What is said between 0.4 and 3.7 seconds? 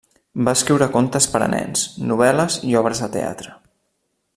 Va escriure contes per a nens, novel·les i obres de teatre.